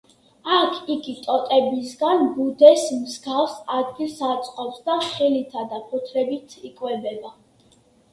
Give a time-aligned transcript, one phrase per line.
[0.53, 7.31] აქ იგი ტოტებისგან ბუდეს მსგავს ადგილს აწყობს და ხილითა და ფოთლებით იკვებება.